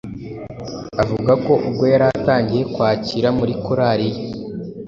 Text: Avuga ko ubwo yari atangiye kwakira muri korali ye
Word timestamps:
Avuga 1.01 1.31
ko 1.45 1.53
ubwo 1.67 1.83
yari 1.91 2.05
atangiye 2.13 2.63
kwakira 2.73 3.27
muri 3.37 3.53
korali 3.63 4.07
ye 4.15 4.21